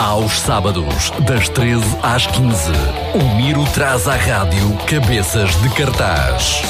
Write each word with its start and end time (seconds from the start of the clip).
Aos 0.00 0.40
sábados, 0.40 1.12
das 1.26 1.50
13 1.50 1.84
às 2.02 2.26
15, 2.26 2.72
o 3.14 3.36
Miro 3.36 3.62
traz 3.74 4.08
à 4.08 4.16
rádio 4.16 4.74
Cabeças 4.86 5.54
de 5.60 5.68
Cartaz. 5.74 6.62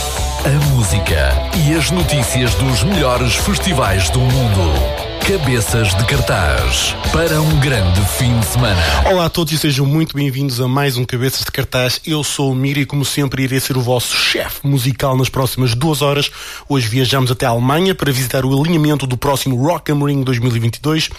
A 0.44 0.74
música 0.74 1.32
e 1.64 1.72
as 1.72 1.92
notícias 1.92 2.52
dos 2.56 2.82
melhores 2.82 3.36
festivais 3.36 4.10
do 4.10 4.18
mundo. 4.18 4.99
Cabeças 5.26 5.94
de 5.94 6.04
Cartaz 6.06 6.96
para 7.12 7.40
um 7.40 7.60
grande 7.60 8.00
fim 8.18 8.38
de 8.40 8.46
semana. 8.46 8.80
Olá 9.08 9.26
a 9.26 9.30
todos 9.30 9.52
e 9.52 9.58
sejam 9.58 9.86
muito 9.86 10.16
bem-vindos 10.16 10.60
a 10.60 10.66
mais 10.66 10.96
um 10.96 11.04
Cabeças 11.04 11.44
de 11.44 11.52
Cartaz. 11.52 12.00
Eu 12.04 12.24
sou 12.24 12.50
o 12.50 12.54
Miri 12.54 12.80
e, 12.80 12.86
como 12.86 13.04
sempre, 13.04 13.44
irei 13.44 13.60
ser 13.60 13.76
o 13.76 13.80
vosso 13.80 14.16
chefe 14.16 14.66
musical 14.66 15.16
nas 15.16 15.28
próximas 15.28 15.74
duas 15.74 16.02
horas. 16.02 16.30
Hoje 16.68 16.88
viajamos 16.88 17.30
até 17.30 17.46
a 17.46 17.50
Alemanha 17.50 17.94
para 17.94 18.10
visitar 18.10 18.44
o 18.44 18.60
alinhamento 18.60 19.06
do 19.06 19.16
próximo 19.16 19.56
Rock 19.56 19.92
am 19.92 20.04
Ring 20.04 20.22
2022 20.24 21.10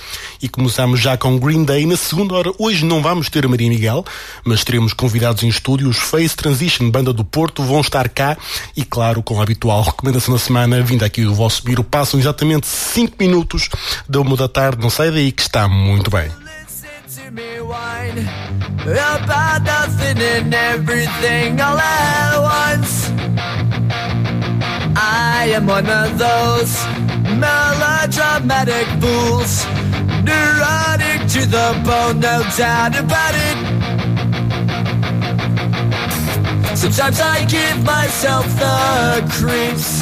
e 0.42 0.50
começamos 0.50 1.00
já 1.00 1.16
com 1.16 1.40
Green 1.40 1.64
Day. 1.64 1.86
Na 1.86 1.96
segunda 1.96 2.36
hora, 2.36 2.52
hoje 2.58 2.84
não 2.84 3.02
vamos 3.02 3.30
ter 3.30 3.46
a 3.46 3.48
Maria 3.48 3.70
Miguel, 3.70 4.04
mas 4.44 4.64
teremos 4.64 4.94
convidados 4.94 5.44
em 5.44 5.48
estúdio. 5.48 5.88
Os 5.90 5.98
Face 5.98 6.36
Transition, 6.36 6.90
banda 6.90 7.14
do 7.14 7.24
Porto, 7.24 7.64
vão 7.64 7.80
estar 7.80 8.10
cá 8.10 8.38
e, 8.76 8.84
claro, 8.84 9.24
com 9.24 9.40
a 9.40 9.44
habitual 9.44 9.82
recomendação 9.82 10.34
da 10.34 10.40
semana, 10.40 10.82
vindo 10.82 11.04
aqui 11.04 11.24
do 11.24 11.34
vosso 11.34 11.66
Miro, 11.66 11.84
passam 11.84 12.20
exatamente 12.20 12.68
5 12.68 13.16
minutos 13.20 13.70
da 14.08 14.20
uma 14.22 14.36
da 14.36 14.48
tarde, 14.48 14.82
não 14.82 14.90
sai 14.90 15.12
daí 15.12 15.32
que 15.32 15.42
está 15.42 15.68
muito 15.68 16.10
bem. 16.10 16.32
About 18.84 19.64
nothing 19.64 20.18
and 20.20 20.54
everything 20.54 21.62
all 21.62 21.78
at 21.78 22.38
once. 22.40 23.12
I 24.96 25.54
am 25.56 25.68
one 25.68 25.88
of 25.90 26.18
those 26.18 26.86
melodramatic 27.38 28.88
fools, 29.00 29.66
neurotic 30.24 31.28
to 31.34 31.46
the 31.46 31.74
bone, 31.86 32.20
no 32.20 32.44
doubt 32.58 32.98
about 32.98 33.36
it. 33.36 33.58
Sometimes 36.76 37.20
I 37.22 37.46
give 37.46 37.84
myself 37.86 38.46
the 38.58 39.24
creeps. 39.30 40.02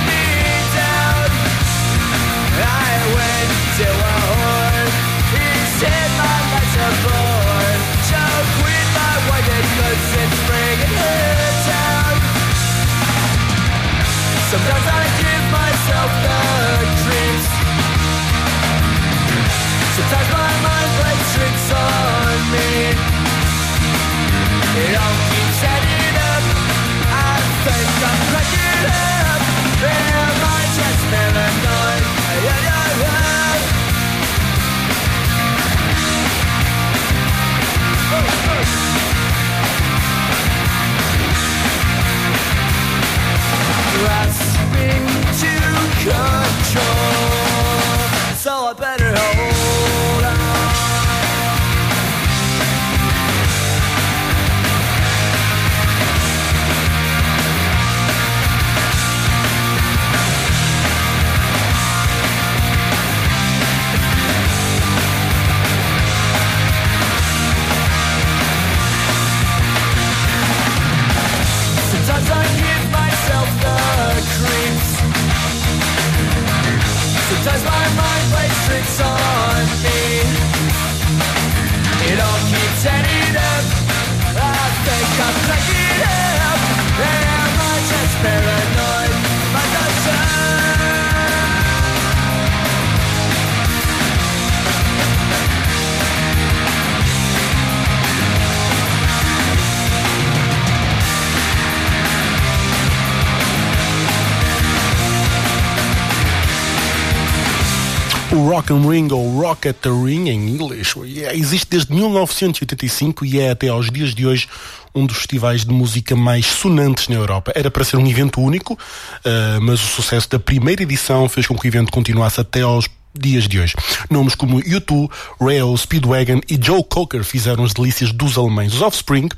O 108.33 108.49
Rock 108.49 108.71
am 108.71 108.87
Ring 108.87 109.11
ou 109.11 109.41
Rock 109.41 109.67
at 109.67 109.75
the 109.81 109.89
Ring 109.89 110.29
em 110.29 110.47
inglês 110.47 110.93
existe 111.33 111.67
desde 111.69 111.93
1985 111.93 113.25
e 113.25 113.39
é 113.41 113.49
até 113.49 113.67
aos 113.67 113.89
dias 113.89 114.15
de 114.15 114.25
hoje 114.25 114.47
um 114.95 115.05
dos 115.05 115.17
festivais 115.17 115.65
de 115.65 115.73
música 115.73 116.15
mais 116.15 116.45
sonantes 116.45 117.09
na 117.09 117.15
Europa. 117.15 117.51
Era 117.53 117.69
para 117.69 117.83
ser 117.83 117.97
um 117.97 118.07
evento 118.07 118.39
único, 118.39 118.73
uh, 118.73 119.61
mas 119.61 119.83
o 119.83 119.87
sucesso 119.87 120.29
da 120.29 120.39
primeira 120.39 120.83
edição 120.83 121.27
fez 121.27 121.45
com 121.45 121.57
que 121.57 121.65
o 121.65 121.69
evento 121.69 121.91
continuasse 121.91 122.39
até 122.39 122.61
aos 122.61 122.87
dias 123.13 123.47
de 123.47 123.59
hoje. 123.59 123.75
Nomes 124.09 124.35
como 124.35 124.61
U2, 124.61 125.09
Rail, 125.39 125.75
Speedwagon 125.77 126.41
e 126.49 126.59
Joe 126.61 126.83
Cocker 126.83 127.23
fizeram 127.23 127.63
as 127.63 127.73
delícias 127.73 128.11
dos 128.11 128.37
alemães. 128.37 128.73
Os 128.73 128.81
Offspring, 128.81 129.29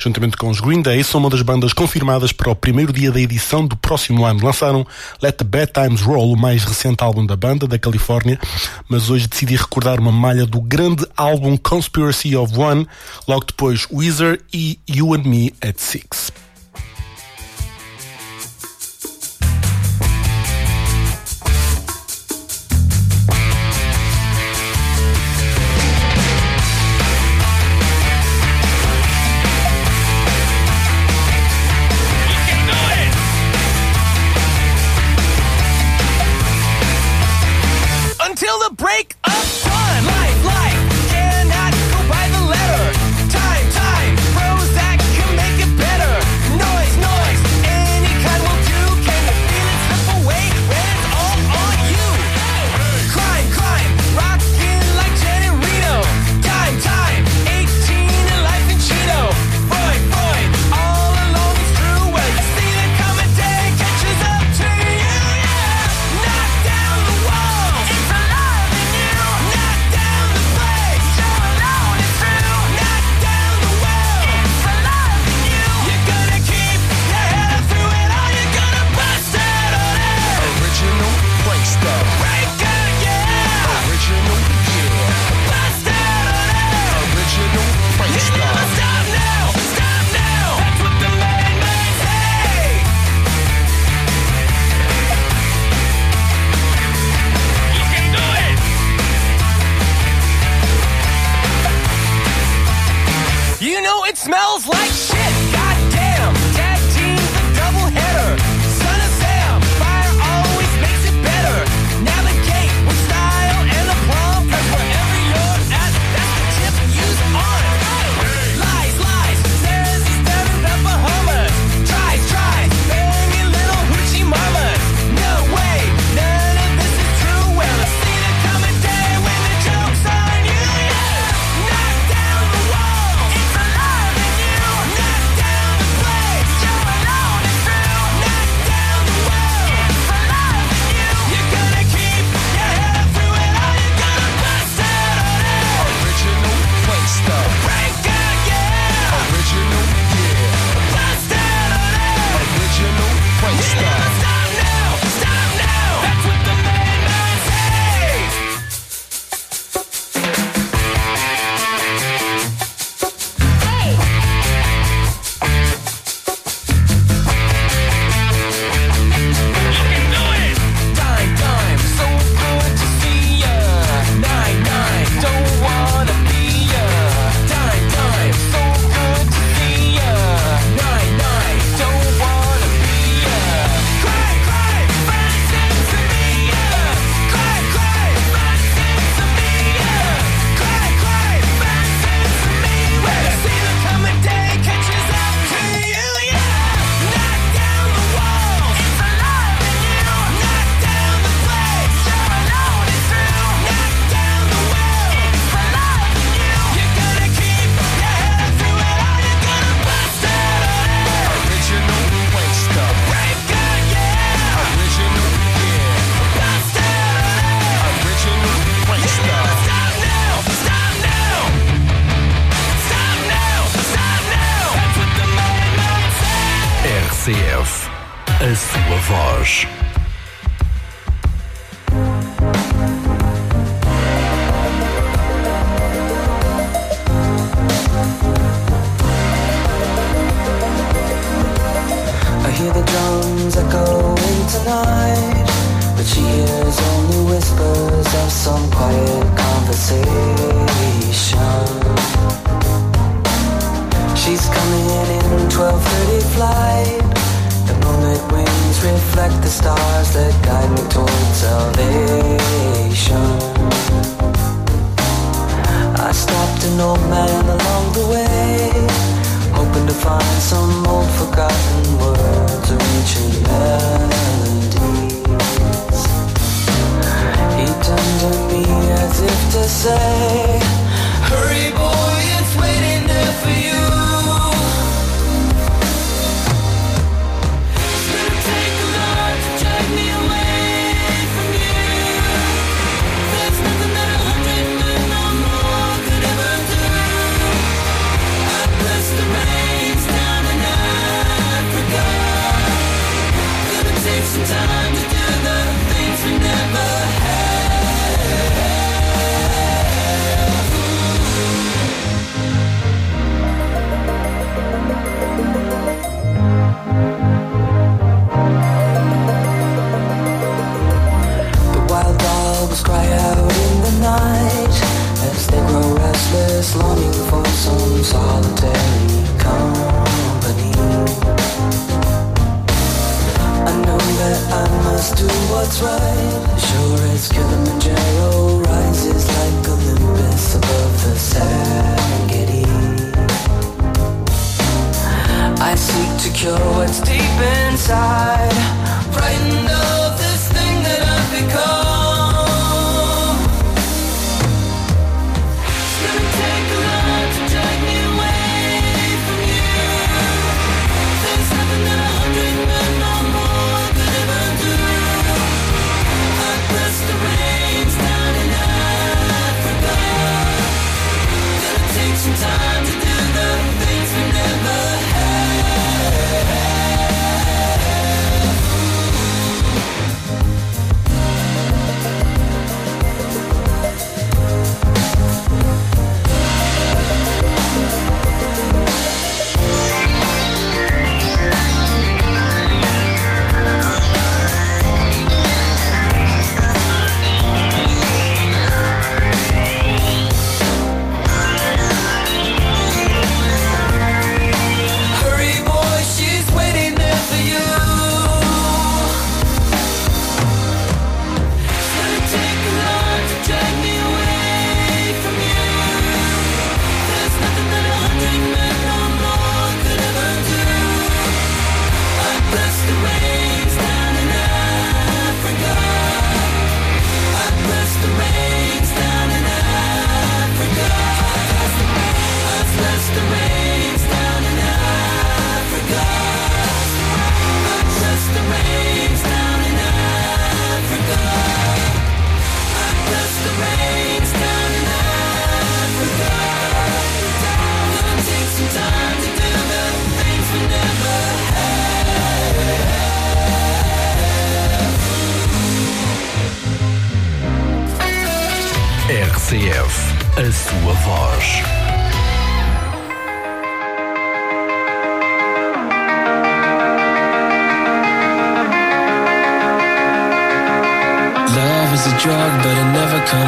juntamente 0.00 0.36
com 0.36 0.48
os 0.50 0.60
Green 0.60 0.82
Day, 0.82 1.02
são 1.04 1.20
uma 1.20 1.30
das 1.30 1.42
bandas 1.42 1.72
confirmadas 1.72 2.32
para 2.32 2.50
o 2.50 2.56
primeiro 2.56 2.92
dia 2.92 3.12
da 3.12 3.20
edição 3.20 3.66
do 3.66 3.76
próximo 3.76 4.24
ano. 4.24 4.44
Lançaram 4.44 4.86
Let 5.22 5.36
the 5.36 5.44
Bad 5.44 5.72
Times 5.72 6.00
Roll, 6.02 6.32
o 6.32 6.36
mais 6.36 6.64
recente 6.64 7.02
álbum 7.02 7.24
da 7.24 7.36
banda, 7.36 7.66
da 7.66 7.78
Califórnia, 7.78 8.38
mas 8.88 9.10
hoje 9.10 9.28
decidi 9.28 9.56
recordar 9.56 10.00
uma 10.00 10.12
malha 10.12 10.46
do 10.46 10.60
grande 10.60 11.06
álbum 11.16 11.56
Conspiracy 11.56 12.36
of 12.36 12.58
One, 12.58 12.86
logo 13.26 13.44
depois 13.46 13.86
Weezer 13.90 14.40
e 14.52 14.78
You 14.88 15.14
and 15.14 15.24
Me 15.24 15.52
at 15.60 15.78
Six. 15.78 16.47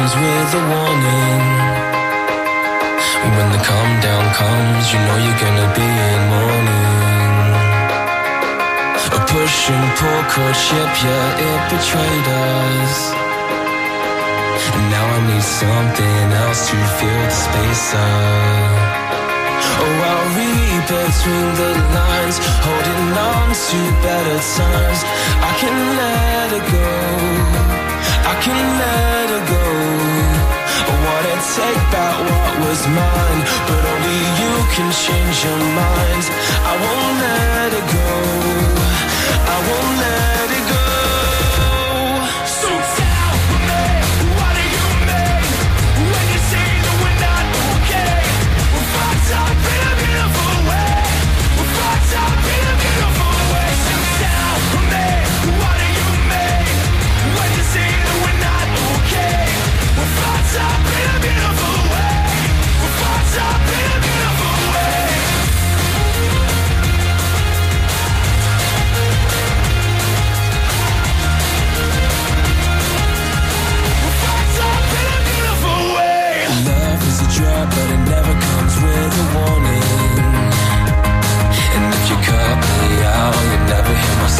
Comes 0.01 0.15
with 0.15 0.59
a 0.61 0.63
warning. 0.73 1.41
When 3.37 3.49
the 3.53 3.61
calm 3.69 3.91
down 4.01 4.25
comes, 4.33 4.83
you 4.91 4.99
know 5.05 5.17
you're 5.25 5.41
gonna 5.45 5.69
be 5.77 5.89
in 6.09 6.21
mourning. 6.33 7.49
A 9.13 9.19
push 9.29 9.69
and 9.69 9.87
pull 9.99 10.21
courtship, 10.33 10.91
yeah, 11.05 11.45
it 11.49 11.61
betrayed 11.69 12.27
us. 12.49 12.95
And 14.73 14.85
now 14.89 15.05
I 15.05 15.19
need 15.29 15.45
something 15.61 16.25
else 16.45 16.61
to 16.69 16.77
fill 16.97 17.23
the 17.29 17.37
space 17.45 17.89
up. 17.93 18.81
Oh, 19.83 20.07
I'll 20.09 20.27
read 20.37 20.81
between 20.97 21.49
the 21.61 21.71
lines, 21.97 22.37
holding 22.65 23.07
on 23.29 23.47
to 23.65 23.79
better 24.05 24.39
times. 24.57 25.01
I 25.49 25.51
can 25.61 25.75
let 25.99 26.47
it 26.57 26.65
go. 26.73 27.60
I 28.23 28.33
can 28.43 28.61
let 28.81 29.27
it 29.37 29.43
go. 29.53 29.65
I 30.91 30.95
wanna 31.05 31.35
take 31.57 31.81
back 31.93 32.15
what 32.29 32.53
was 32.65 32.81
mine, 32.99 33.41
but 33.67 33.81
only 33.93 34.19
you 34.41 34.53
can 34.75 34.89
change 35.05 35.37
your 35.45 35.61
mind. 35.81 36.25
I 36.71 36.73
won't 36.83 37.15
let 37.25 37.69
it 37.79 37.87
go. 37.97 38.09
I 39.53 39.57
won't 39.67 39.95
let 40.05 40.47
it 40.57 40.63
go. 40.69 40.70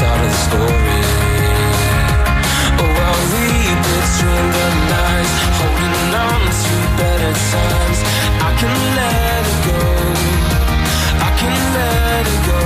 Hear 0.02 0.14
of 0.14 0.22
the 0.22 0.32
story. 0.46 1.02
Oh, 2.82 3.04
I'll 3.08 3.24
read 3.34 3.78
between 3.90 4.46
the 4.56 4.68
lines, 4.92 5.34
holding 5.58 6.14
on 6.26 6.42
to 6.64 6.76
better 6.98 7.34
times. 7.54 8.00
I 8.48 8.52
can 8.60 8.76
let 8.98 9.44
it 9.52 9.60
go. 9.70 9.82
I 11.28 11.30
can 11.40 11.56
let 11.78 12.24
it 12.34 12.42
go. 12.50 12.62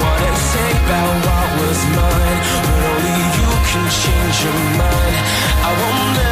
Wanna 0.00 0.32
take 0.54 0.80
back 0.88 1.08
what 1.26 1.48
was 1.60 1.80
mine, 1.96 2.40
but 2.64 2.80
only 2.92 3.18
you 3.38 3.50
can 3.68 3.84
change 4.02 4.36
your 4.44 4.60
mind. 4.80 5.16
I 5.66 5.70
won't 5.80 6.29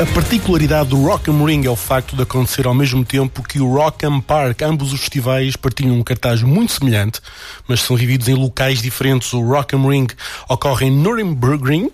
A 0.00 0.06
particularidade 0.06 0.88
do 0.88 1.00
Rock 1.04 1.30
am 1.30 1.44
Ring 1.44 1.64
é 1.64 1.70
o 1.70 1.76
facto 1.76 2.16
de 2.16 2.22
acontecer 2.22 2.66
ao 2.66 2.74
mesmo 2.74 3.04
tempo 3.04 3.44
que 3.44 3.60
o 3.60 3.72
Rock 3.72 4.04
am 4.04 4.20
Park. 4.20 4.62
Ambos 4.62 4.92
os 4.92 4.98
festivais 4.98 5.54
partilham 5.54 5.94
um 5.94 6.02
cartaz 6.02 6.42
muito 6.42 6.72
semelhante, 6.72 7.20
mas 7.68 7.80
são 7.80 7.96
vividos 7.96 8.26
em 8.26 8.34
locais 8.34 8.82
diferentes. 8.82 9.32
O 9.32 9.40
Rock 9.40 9.76
am 9.76 9.88
Ring 9.88 10.08
ocorre 10.48 10.86
em 10.86 10.90
Nürburgring. 10.90 11.92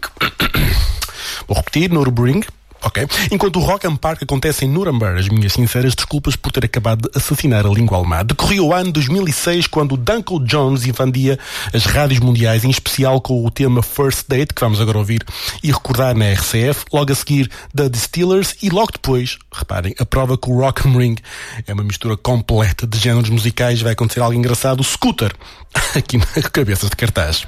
Vou 1.46 1.54
repetir, 1.58 1.90
Nürburgring. 1.90 2.42
Ok. 2.82 3.06
Enquanto 3.30 3.56
o 3.56 3.60
Rock 3.60 3.86
am 3.86 3.96
Park 3.96 4.22
acontece 4.22 4.64
em 4.64 4.68
Nuremberg, 4.68 5.20
as 5.20 5.28
minhas 5.28 5.52
sinceras 5.52 5.94
desculpas 5.94 6.34
por 6.34 6.50
ter 6.50 6.64
acabado 6.64 7.10
de 7.10 7.18
assassinar 7.18 7.66
a 7.66 7.68
língua 7.68 7.98
alemã. 7.98 8.24
Decorria 8.24 8.62
o 8.62 8.72
ano 8.72 8.90
2006 8.92 9.66
quando 9.66 9.96
Duncan 9.96 10.44
Jones 10.44 10.86
invadia 10.86 11.38
as 11.74 11.84
rádios 11.84 12.20
mundiais, 12.20 12.64
em 12.64 12.70
especial 12.70 13.20
com 13.20 13.44
o 13.44 13.50
tema 13.50 13.82
First 13.82 14.26
Date, 14.28 14.54
que 14.54 14.60
vamos 14.60 14.80
agora 14.80 14.98
ouvir 14.98 15.24
e 15.62 15.70
recordar 15.70 16.16
na 16.16 16.32
RCF, 16.32 16.86
logo 16.92 17.12
a 17.12 17.14
seguir 17.14 17.50
da 17.74 17.88
Distillers 17.88 18.56
e 18.62 18.70
logo 18.70 18.92
depois, 18.92 19.38
reparem, 19.52 19.94
a 19.98 20.06
prova 20.06 20.38
que 20.38 20.50
o 20.50 20.60
Rock 20.60 20.86
am 20.86 20.96
Ring 20.96 21.16
é 21.66 21.74
uma 21.74 21.84
mistura 21.84 22.16
completa 22.16 22.86
de 22.86 22.98
géneros 22.98 23.30
musicais, 23.30 23.82
vai 23.82 23.92
acontecer 23.92 24.20
algo 24.20 24.34
engraçado, 24.34 24.80
o 24.80 24.84
Scooter, 24.84 25.34
aqui 25.94 26.16
na 26.16 26.42
cabeça 26.50 26.88
de 26.88 26.96
cartaz. 26.96 27.46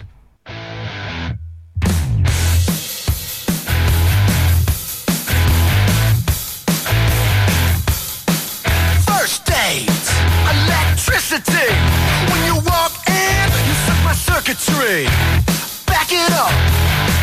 my 14.13 14.19
circuitry. 14.19 15.05
Back 15.87 16.13
it 16.13 16.33
up 16.37 16.53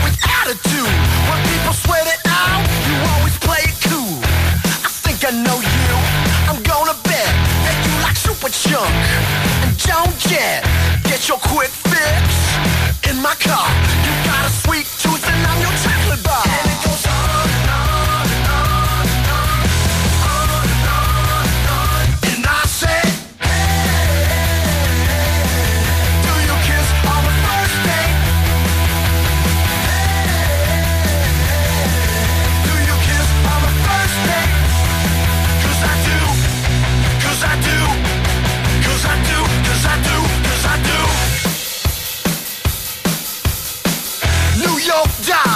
with 0.04 0.18
attitude. 0.42 0.96
When 1.30 1.40
people 1.52 1.74
sweat 1.86 2.08
it 2.08 2.22
out, 2.26 2.66
you 2.90 2.96
always 3.14 3.38
play 3.46 3.62
it 3.62 3.78
cool. 3.86 4.18
I 4.82 4.90
think 5.06 5.22
I 5.22 5.32
know 5.46 5.58
you. 5.62 5.92
I'm 6.50 6.62
gonna 6.64 6.98
bet 7.06 7.30
that 7.66 7.78
you 7.86 7.94
like 8.02 8.18
super 8.18 8.50
chunk 8.50 8.90
and 9.62 9.72
don't 9.86 10.16
get 10.34 10.66
get 11.06 11.30
your 11.30 11.38
quick 11.38 11.70
fix 11.70 12.26
in 13.10 13.22
my 13.22 13.36
car. 13.38 13.70
You 14.06 14.12
got 14.26 14.50
a 14.50 14.52
sweet 14.66 14.88
tooth 15.02 15.24
and 15.30 15.46
I'm 15.46 15.62
your. 15.62 15.89
your 44.90 45.06
job. 45.22 45.49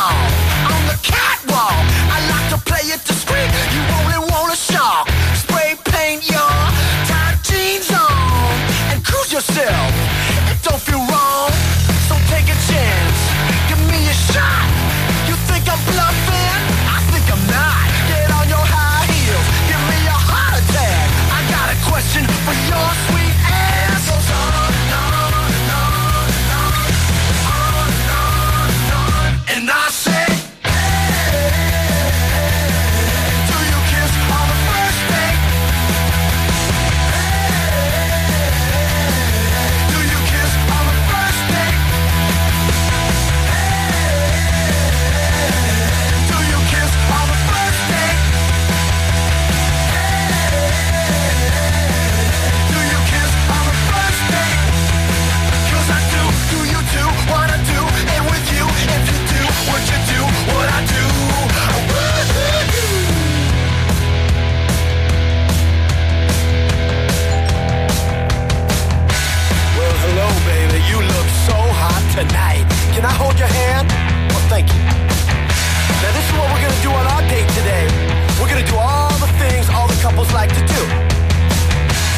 couples 80.24 80.33
like 80.33 80.50
to 80.50 80.66
do. 80.74 80.81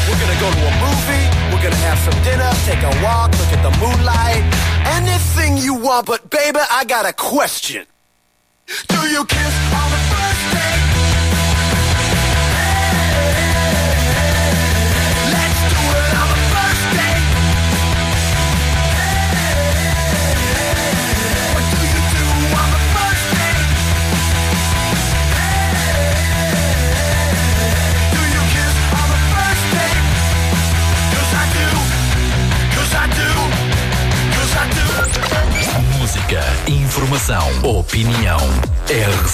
We're 0.08 0.20
gonna 0.20 0.40
go 0.40 0.50
to 0.50 0.62
a 0.62 0.74
movie, 0.86 1.26
we're 1.50 1.62
gonna 1.62 1.84
have 1.86 1.98
some 1.98 2.22
dinner, 2.22 2.50
take 2.64 2.82
a 2.82 3.02
walk, 3.02 3.32
look 3.32 3.52
at 3.52 3.62
the 3.62 3.72
moonlight. 3.78 4.42
Anything 4.94 5.56
you 5.56 5.74
want, 5.74 6.06
but 6.06 6.30
baby, 6.30 6.60
I 6.70 6.84
got 6.84 7.06
a 7.06 7.12
question. 7.12 7.86
Do 8.88 9.08
you 9.08 9.24
kiss? 9.24 9.65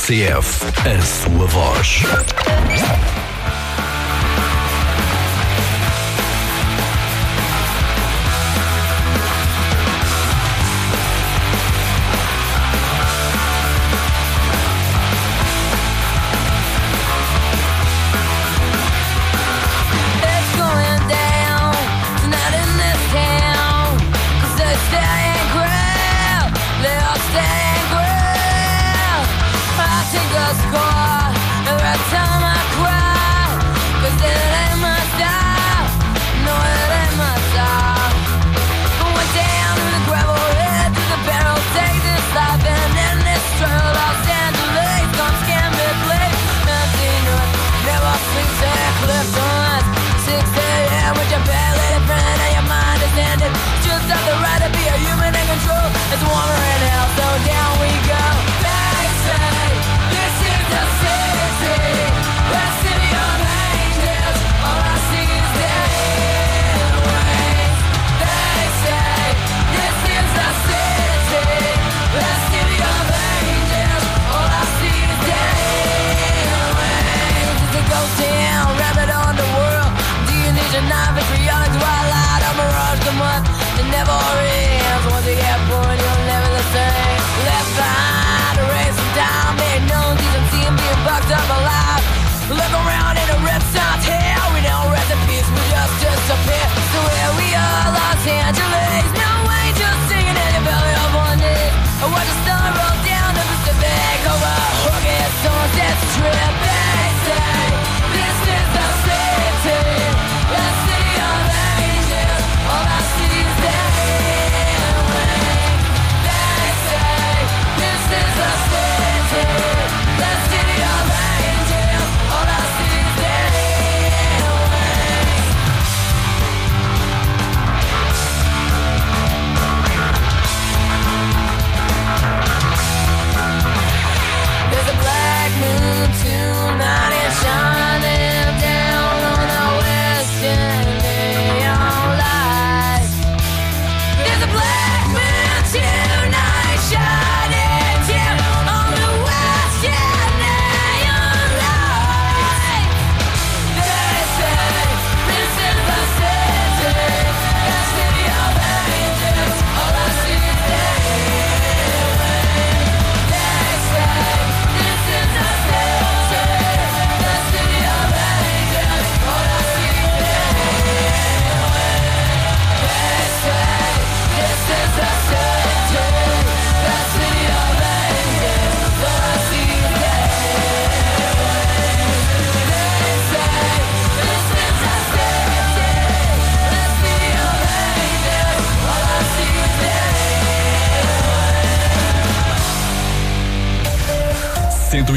CF 0.04 0.64
a 0.84 1.00
sua 1.00 1.46
voz. 1.46 2.02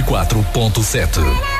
104.7. 0.05 1.54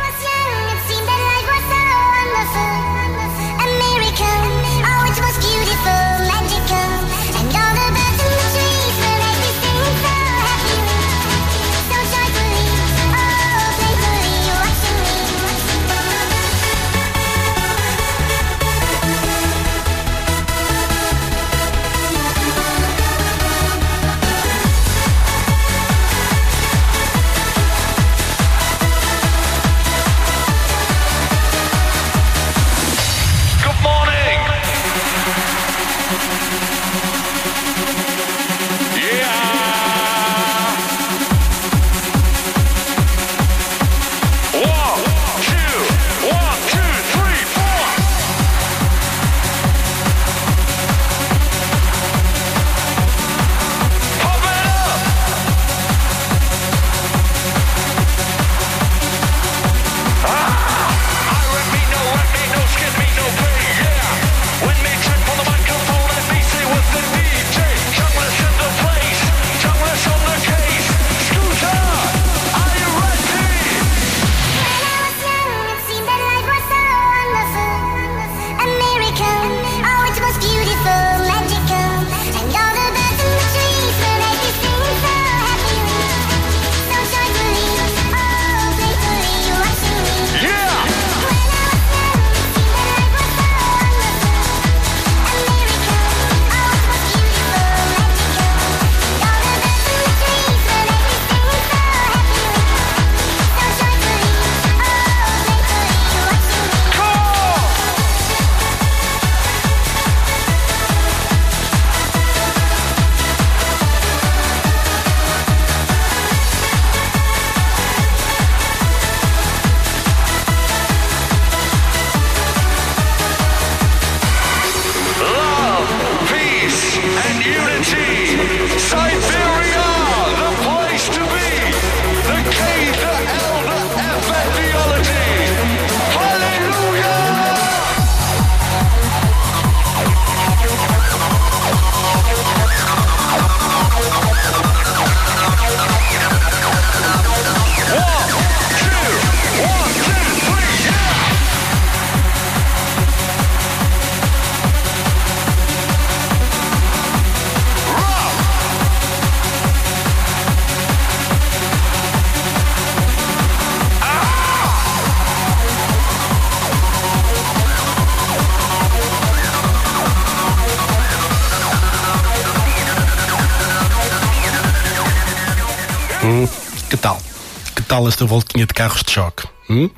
esta 178.10 178.26
voltinha 178.26 178.66
de 178.66 178.74
carros 178.74 179.04
de 179.04 179.12
choque? 179.12 179.48
Hum? 179.70 179.90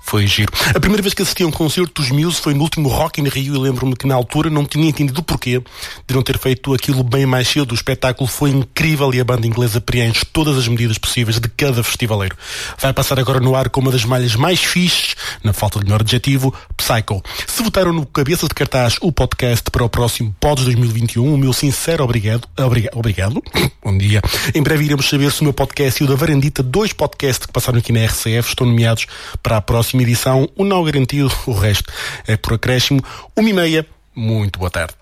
Foi 0.00 0.26
giro. 0.26 0.52
A 0.74 0.80
primeira 0.80 1.02
vez 1.02 1.14
que 1.14 1.22
assisti 1.22 1.42
a 1.42 1.46
um 1.46 1.50
concerto 1.50 2.02
dos 2.02 2.10
Muse 2.10 2.40
foi 2.40 2.54
no 2.54 2.62
último 2.62 2.88
Rock 2.88 3.20
in 3.20 3.28
Rio 3.28 3.54
e 3.54 3.58
lembro-me 3.58 3.96
que 3.96 4.06
na 4.06 4.14
altura 4.14 4.50
não 4.50 4.64
tinha 4.64 4.88
entendido 4.88 5.20
o 5.20 5.22
porquê 5.22 5.62
de 6.06 6.14
não 6.14 6.22
ter 6.22 6.38
feito 6.38 6.74
aquilo 6.74 7.02
bem 7.02 7.26
mais 7.26 7.48
cedo. 7.48 7.72
O 7.72 7.74
espetáculo 7.74 8.28
foi 8.28 8.50
incrível 8.50 9.12
e 9.14 9.20
a 9.20 9.24
banda 9.24 9.46
inglesa 9.46 9.80
preenche 9.80 10.24
todas 10.24 10.56
as 10.56 10.68
medidas 10.68 10.98
possíveis 10.98 11.38
de 11.38 11.48
cada 11.48 11.82
festivaleiro. 11.82 12.36
Vai 12.78 12.92
passar 12.92 13.18
agora 13.18 13.40
no 13.40 13.54
ar 13.54 13.68
com 13.70 13.80
uma 13.80 13.90
das 13.90 14.04
malhas 14.04 14.34
mais 14.34 14.62
fixes, 14.62 15.14
na 15.42 15.52
falta 15.52 15.78
de 15.78 15.84
melhor 15.84 16.00
adjetivo, 16.00 16.54
Psycho. 16.76 17.22
Se 17.46 17.62
votaram 17.62 17.92
no 17.92 18.04
cabeça 18.06 18.46
de 18.46 18.54
cartaz 18.54 18.96
o 19.00 19.10
podcast 19.12 19.70
para 19.70 19.84
o 19.84 19.88
próximo 19.88 20.34
Pods 20.38 20.64
2021, 20.64 21.34
o 21.34 21.38
meu 21.38 21.52
sincero 21.52 22.04
obrigado, 22.04 22.48
obriga, 22.58 22.90
obrigado, 22.94 23.42
bom 23.82 23.96
dia. 23.96 24.20
Em 24.54 24.62
breve 24.62 24.84
iremos 24.84 25.08
saber 25.08 25.32
se 25.32 25.40
o 25.40 25.44
meu 25.44 25.52
podcast 25.52 26.02
e 26.02 26.04
o 26.04 26.08
da 26.08 26.14
Varandita, 26.14 26.62
dois 26.62 26.92
podcasts 26.92 27.46
que 27.46 27.52
passaram 27.52 27.78
aqui 27.78 27.92
na 27.92 28.04
RCF, 28.04 28.50
estão 28.50 28.66
nomeados 28.66 29.06
para 29.42 29.56
a 29.56 29.62
próxima 29.72 30.02
edição. 30.02 30.46
O 30.54 30.64
não 30.64 30.84
garantido, 30.84 31.32
o 31.46 31.52
resto 31.52 31.90
é 32.26 32.36
por 32.36 32.52
acréscimo. 32.52 33.02
Uma 33.34 33.48
e 33.48 33.52
meia, 33.54 33.86
muito 34.14 34.58
boa 34.58 34.70
tarde. 34.70 35.01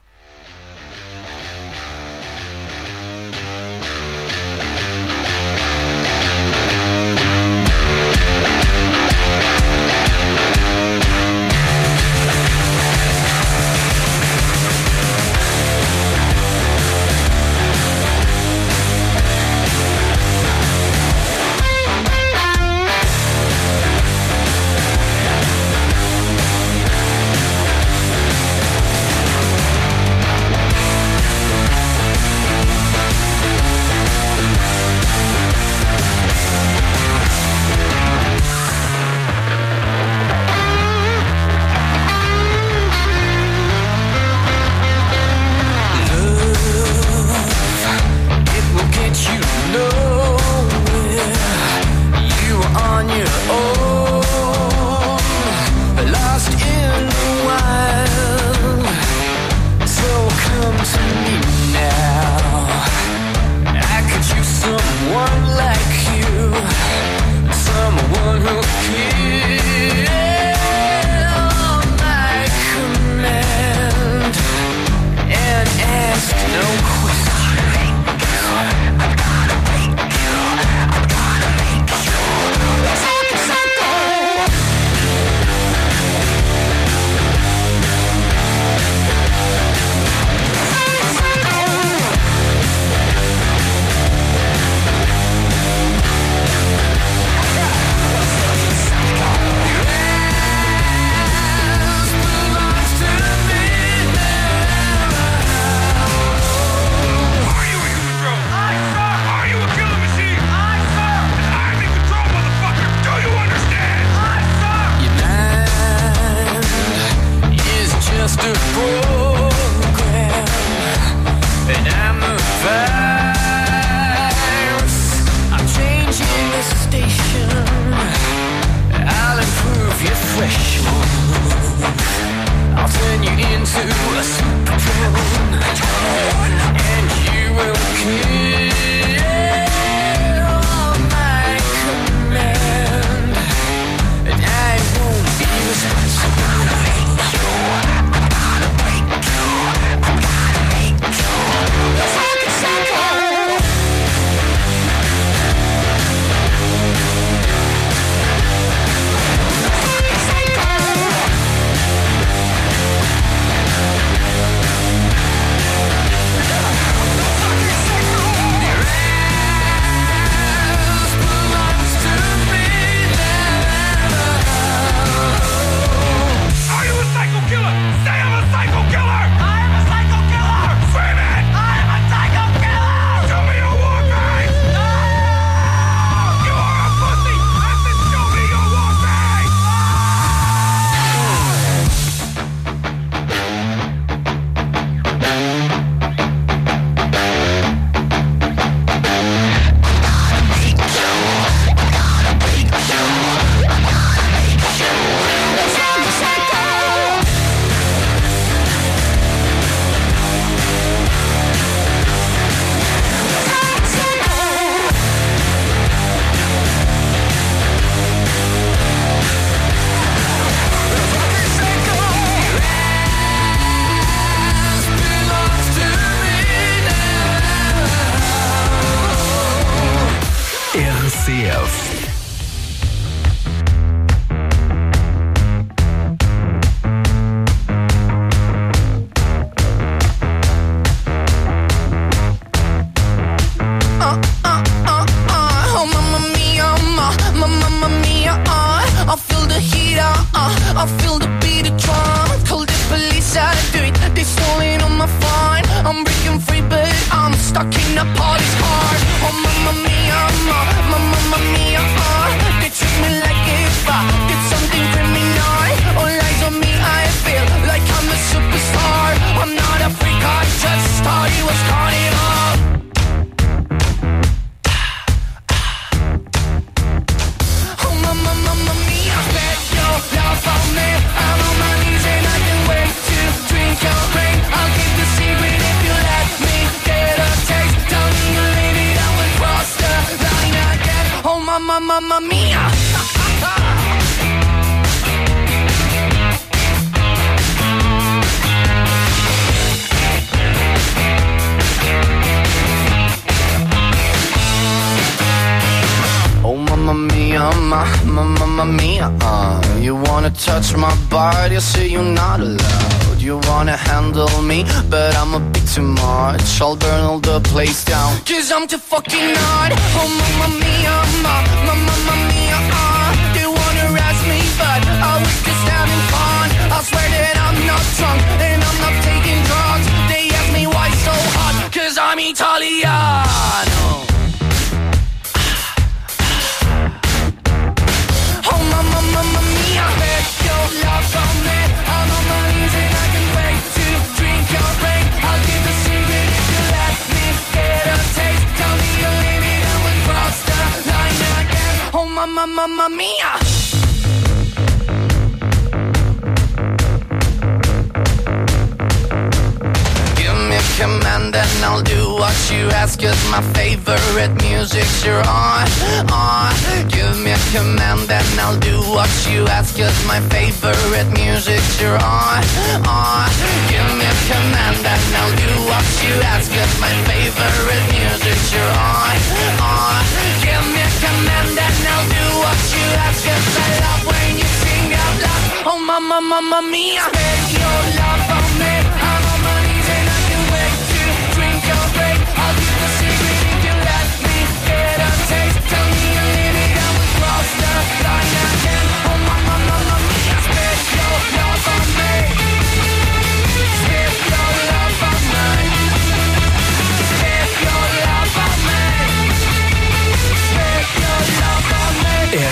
On, 366.08 366.52
Give 366.88 367.12
me 367.20 367.32
a 367.32 367.40
command 367.52 368.08
and 368.08 368.40
I'll 368.40 368.58
do 368.58 368.80
what 368.94 369.10
you 369.28 369.44
ask 369.46 369.76
Cause 369.76 369.98
my 370.06 370.20
favorite 370.32 371.10
music's 371.12 371.80
you're 371.80 372.00
on, 372.00 372.40
on 372.88 373.28
Give 373.68 373.90
me 373.98 374.06
a 374.08 374.16
command 374.30 374.80
and 374.80 375.06
I'll 375.20 375.36
do 375.36 375.52
what 375.68 375.86
you 376.00 376.14
ask 376.32 376.48
Cause 376.48 376.74
my 376.80 376.94
favorite 377.04 377.86
music's 377.92 378.48
you're 378.54 378.74
on, 378.76 379.16
on 379.60 380.02
Give 380.40 380.64
me 380.72 380.80
a 380.80 380.90
command 381.04 381.54
and 381.58 381.80
I'll 381.92 382.08
do 382.08 382.26
what 382.40 382.60
you 382.72 382.86
ask 383.04 383.20
Cause 383.26 383.48
I 383.60 383.68
love 383.84 384.02
when 384.08 384.30
you 384.40 384.48
sing 384.62 384.88
out 384.94 385.16
loud. 385.20 385.42
Oh 385.68 385.78
mama, 385.78 386.20
mamma 386.20 386.60
mia. 386.70 387.04
Spend 387.12 387.46
your 387.60 387.80
love 388.00 388.39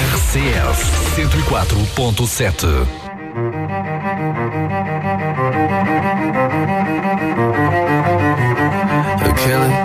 RCS 0.09 0.81
104.7. 1.18 2.88
Achilles, 9.29 9.77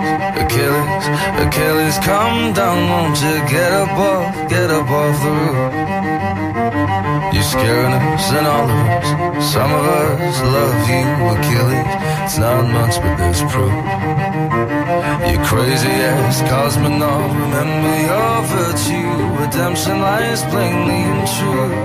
Achilles, 0.42 1.04
Achilles, 1.44 1.96
come 1.98 2.54
down, 2.54 2.88
won't 2.88 3.20
you 3.20 3.36
get 3.48 3.72
above, 3.84 4.48
get 4.48 4.70
above 4.70 5.14
the 5.24 5.30
roof? 5.30 5.72
You're 7.34 7.42
scaring 7.42 7.92
us 7.92 8.32
and 8.32 8.46
all 8.46 8.70
of 8.70 8.88
us. 8.88 9.52
Some 9.52 9.70
of 9.72 9.84
us 9.84 10.40
love 10.40 10.88
you, 10.88 11.04
Achilles. 11.34 12.13
It's 12.24 12.38
not 12.38 12.64
much, 12.72 12.96
but 13.04 13.16
there's 13.20 13.42
proof. 13.52 13.68
You 15.28 15.36
crazy 15.44 15.92
ass 16.08 16.40
cosmonaut, 16.48 17.28
remember 17.44 17.94
your 18.08 18.34
virtue. 18.48 19.12
Redemption 19.44 20.00
lies 20.00 20.40
plainly 20.48 21.04
in 21.04 21.20
truth. 21.36 21.76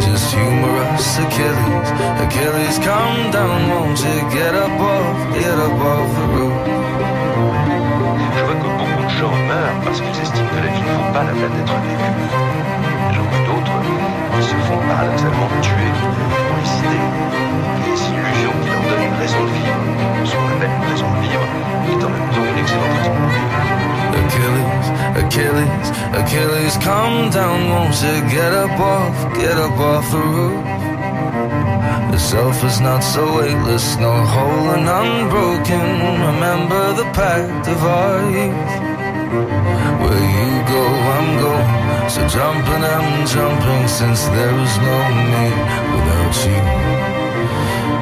Just 0.00 0.32
humorous 0.32 1.18
Achilles, 1.20 1.88
Achilles, 2.24 2.76
come 2.80 3.30
down, 3.30 3.68
won't 3.68 4.00
you 4.00 4.20
get 4.32 4.54
above, 4.56 5.16
get 5.36 5.58
above 5.68 6.08
the 6.16 6.26
roof? 6.34 6.56
Je 8.34 8.40
vois 8.46 8.56
que 8.62 8.68
beaucoup 8.80 9.04
de 9.04 9.14
gens 9.20 9.36
meurent 9.50 9.80
parce 9.84 10.00
qu'ils 10.00 10.18
estiment 10.24 10.48
que 10.48 10.60
la 10.64 10.70
vie 10.72 10.80
ne 10.80 10.92
vaut 10.96 11.12
pas 11.12 11.24
la 11.28 11.34
peine 11.38 11.54
d'être 11.56 11.76
vécue. 11.84 12.16
J'en 13.14 13.24
vois 13.28 13.42
d'autres 13.48 13.78
qui 14.32 14.42
se 14.48 14.56
font 14.66 14.80
paradoxalement 14.88 15.48
tuer 15.60 15.92
pour 16.00 16.56
les 16.56 16.70
idées, 16.80 17.08
les 17.94 18.00
illusions 18.10 18.56
qui 18.62 18.68
leur 18.70 18.82
donnent 18.82 19.06
une 19.06 19.18
raison 19.22 19.42
de 19.44 19.52
vivre, 19.54 19.80
ce 20.24 20.34
qu'on 20.34 20.48
appelle 20.54 20.74
raison 20.90 21.06
de 21.14 21.20
vivre, 21.22 21.46
est 21.90 22.04
en 22.04 22.10
même 22.10 22.28
temps 22.34 22.46
une 22.50 22.58
excellente 22.58 22.94
raison 22.98 23.14
de 23.14 23.28
vivre. 23.34 23.54
Achilles, 24.18 24.64
Achilles, 25.22 25.68
Achilles, 26.20 26.76
come 26.82 27.30
down, 27.30 27.70
won't 27.70 27.94
you 28.02 28.16
get 28.28 28.52
above, 28.52 29.14
get 29.34 29.56
above 29.56 30.10
the 30.10 30.18
roof? 30.18 30.64
The 32.10 32.18
self 32.18 32.64
is 32.64 32.80
not 32.80 33.00
so 33.00 33.22
weightless, 33.38 33.96
nor 33.98 34.18
whole 34.34 34.70
and 34.74 34.88
unbroken. 34.88 35.86
Remember 36.30 36.94
the 36.94 37.06
pact 37.12 37.66
of 37.68 37.80
our 37.84 38.18
youth. 38.30 38.72
Where 40.02 40.26
you 40.38 40.50
go, 40.74 40.84
I'm 41.14 41.28
going. 41.42 42.10
So 42.10 42.20
jumping, 42.28 42.84
I'm 42.94 43.26
jumping, 43.26 43.88
since 43.88 44.24
there 44.34 44.56
is 44.66 44.74
no 44.78 44.96
me 45.30 45.46
without 45.94 46.34
you. 46.46 46.93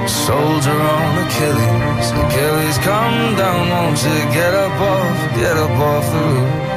Soldier 0.08 0.70
on 0.70 1.18
Achilles, 1.26 2.10
Achilles, 2.10 2.78
come 2.78 3.36
down, 3.36 3.68
won't 3.70 4.02
you 4.02 4.18
get 4.34 4.52
up 4.52 4.80
off, 4.80 5.34
get 5.36 5.56
up 5.56 5.70
off 5.70 6.04
the 6.12 6.18
roof? 6.32 6.72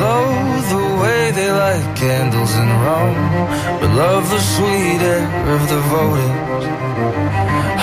Loathe 0.00 0.68
the 0.76 0.86
way 1.02 1.30
they 1.30 1.50
light 1.50 1.96
candles 1.96 2.54
in 2.56 2.68
Rome, 2.84 3.46
but 3.80 3.90
love 3.94 4.28
the 4.30 4.40
sweet 4.40 5.00
air 5.00 5.26
of 5.54 5.62
the 5.68 5.80
votive. 5.90 6.36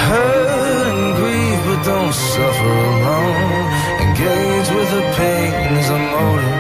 Hurt 0.08 0.88
and 0.92 1.16
grieve, 1.20 1.62
but 1.68 1.82
don't 1.86 2.14
suffer 2.14 2.74
alone. 2.92 3.66
Engage 4.06 4.70
with 4.76 4.90
the 4.96 5.04
pain 5.18 5.54
as 5.80 5.90
a 5.90 6.00
motive. 6.12 6.58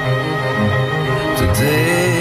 Today 1.39 2.16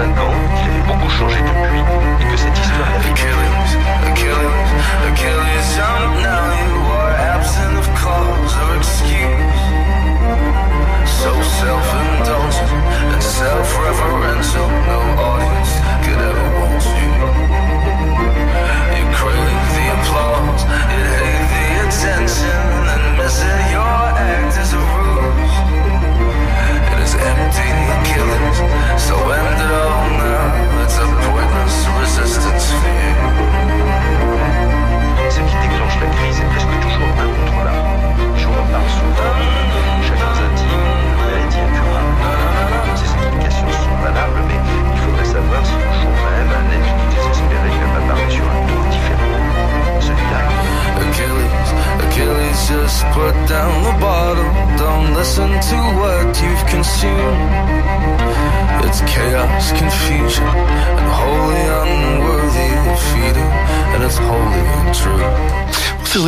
5 0.00 0.16
avait 0.16 0.86
beaucoup 0.86 1.10
changé 1.10 1.36
depuis 1.42 1.80
et 2.20 2.30
que 2.30 2.36
cette 2.38 2.58
histoire 2.58 2.88
l'avait 2.90 3.12
So 11.04 11.32
self-indulgent 11.42 12.72
and 13.12 13.22
self-referential, 13.22 14.70
no 14.88 15.22
audience. 15.22 15.49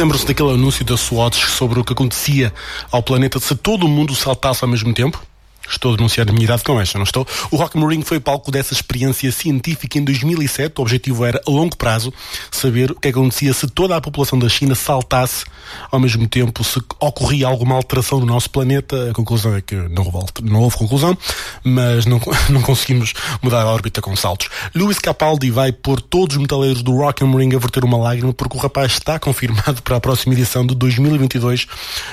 Lembram-se 0.02 0.26
daquele 0.26 0.50
anúncio 0.50 0.84
da 0.84 0.96
Swatch 0.96 1.46
sobre 1.46 1.78
o 1.78 1.84
que 1.84 1.92
acontecia 1.92 2.52
ao 2.90 3.04
planeta 3.04 3.38
se 3.38 3.54
todo 3.54 3.86
mundo 3.86 4.16
saltasse 4.16 4.64
ao 4.64 4.68
mesmo 4.68 4.92
tempo? 4.92 5.22
Estou 5.68 5.94
a 5.94 5.96
denunciar 5.96 6.28
a 6.28 6.32
minha 6.32 6.44
idade 6.44 6.62
com 6.62 6.80
esta, 6.80 6.98
não 6.98 7.04
estou? 7.04 7.26
O 7.50 7.56
Rock 7.56 7.78
Ring 7.78 8.02
foi 8.02 8.20
palco 8.20 8.50
dessa 8.50 8.72
experiência 8.72 9.30
científica 9.32 9.98
em 9.98 10.04
2007. 10.04 10.74
O 10.78 10.82
objetivo 10.82 11.24
era, 11.24 11.40
a 11.46 11.50
longo 11.50 11.76
prazo, 11.76 12.12
saber 12.50 12.90
o 12.90 12.94
que 12.94 13.08
acontecia 13.08 13.52
se 13.52 13.66
toda 13.66 13.96
a 13.96 14.00
população 14.00 14.38
da 14.38 14.48
China 14.48 14.74
saltasse 14.74 15.44
ao 15.90 16.00
mesmo 16.00 16.26
tempo, 16.26 16.62
se 16.64 16.80
ocorria 17.00 17.46
alguma 17.46 17.74
alteração 17.74 18.20
no 18.20 18.26
nosso 18.26 18.50
planeta. 18.50 19.10
A 19.10 19.14
conclusão 19.14 19.54
é 19.54 19.60
que 19.60 19.74
não 19.74 20.04
houve, 20.04 20.32
não 20.42 20.60
houve 20.60 20.76
conclusão, 20.76 21.16
mas 21.64 22.06
não, 22.06 22.20
não 22.50 22.62
conseguimos 22.62 23.12
mudar 23.40 23.62
a 23.62 23.66
órbita 23.66 24.00
com 24.00 24.14
saltos. 24.16 24.48
Luis 24.74 24.98
Capaldi 24.98 25.50
vai 25.50 25.72
pôr 25.72 26.00
todos 26.00 26.36
os 26.36 26.42
metaleiros 26.42 26.82
do 26.82 26.96
Rock 26.96 27.24
Ring 27.24 27.54
a 27.54 27.58
verter 27.58 27.84
uma 27.84 27.96
lágrima 27.96 28.32
porque 28.32 28.56
o 28.56 28.60
rapaz 28.60 28.92
está 28.92 29.18
confirmado 29.18 29.82
para 29.82 29.96
a 29.96 30.00
próxima 30.00 30.34
edição 30.34 30.66
de 30.66 30.74
2022, 30.74 31.66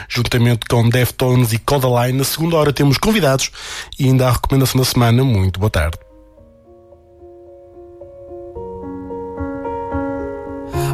juntamente 0.08 0.66
com 0.68 0.88
Deftones 0.88 1.54
e 1.54 1.60
Codaline. 1.60 2.18
Na 2.18 2.24
segunda 2.24 2.58
hora 2.58 2.74
temos 2.74 2.98
convidados 2.98 3.49
e 4.00 4.06
ainda 4.06 4.28
a 4.28 4.32
recomendação 4.32 4.80
da 4.80 4.86
semana. 4.86 5.24
Muito 5.24 5.60
boa 5.60 5.70
tarde. 5.70 5.98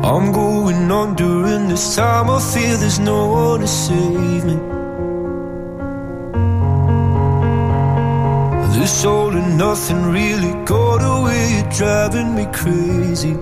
I'm 0.03 0.32
going 0.32 0.91
on 0.91 1.16
during 1.16 1.68
this 1.68 1.95
time. 1.95 2.30
I 2.30 2.39
feel 2.39 2.78
there's 2.78 2.99
no 2.99 3.28
one 3.28 3.62
to 3.62 3.68
save 3.68 4.45
me. 4.45 4.76
This 8.86 9.03
all 9.03 9.36
and 9.36 9.58
nothing 9.58 10.12
really 10.12 10.53
got 10.64 11.01
away, 11.01 11.56
you're 11.56 11.72
driving 11.72 12.36
me 12.36 12.45
crazy. 12.53 13.36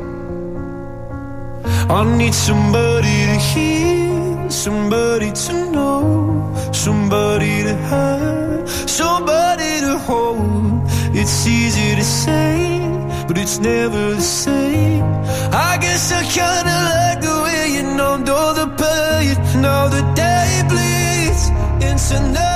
I 1.89 2.17
need 2.17 2.33
somebody 2.33 3.25
to 3.25 3.37
hear, 3.51 4.22
somebody 4.53 5.31
to 5.31 5.53
know, 5.71 6.53
somebody 6.71 7.63
to 7.63 7.75
have, 7.75 8.69
somebody 8.89 9.81
to 9.81 9.97
hold. 9.97 10.83
It's 11.15 11.47
easy 11.47 11.95
to 11.95 12.03
say, 12.03 12.79
but 13.27 13.37
it's 13.37 13.57
never 13.59 14.15
the 14.15 14.21
same. 14.21 15.03
I 15.51 15.77
guess 15.81 16.11
I 16.11 16.21
kinda 16.39 16.75
like 16.91 17.19
the 17.21 17.37
way 17.45 17.61
you 17.75 17.83
numbed 17.97 18.29
all 18.29 18.53
the 18.53 18.67
pain. 18.81 19.35
Now 19.61 19.87
the 19.87 20.03
day 20.23 20.49
bleeds 20.69 21.43
into 21.87 22.15
nightfall, 22.31 22.52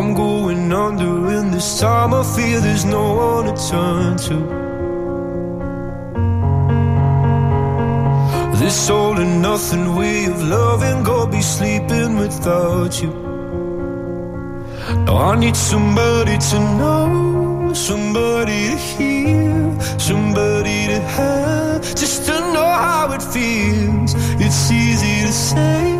I'm 0.00 0.14
going 0.14 0.72
under, 0.72 1.28
and 1.36 1.52
this 1.52 1.78
time 1.78 2.14
I 2.14 2.22
feel 2.22 2.62
there's 2.62 2.86
no 2.86 3.04
one 3.16 3.44
to 3.48 3.68
turn 3.68 4.16
to. 4.28 4.36
This 8.58 8.88
all 8.88 9.20
and 9.20 9.42
nothing 9.42 9.94
way 9.94 10.24
of 10.24 10.42
loving, 10.42 11.02
go 11.02 11.26
be 11.26 11.42
sleeping 11.42 12.16
without 12.16 13.02
you. 13.02 13.12
Now 15.04 15.16
I 15.18 15.38
need 15.38 15.54
somebody 15.54 16.38
to 16.50 16.58
know, 16.78 17.74
somebody 17.74 18.70
to 18.70 18.76
hear, 18.76 19.80
somebody 19.98 20.86
to 20.92 21.00
have, 21.16 21.82
just 21.82 22.24
to 22.24 22.40
know 22.54 22.70
how 22.86 23.12
it 23.12 23.22
feels. 23.22 24.14
It's 24.40 24.70
easy 24.70 25.26
to 25.26 25.32
say, 25.32 25.99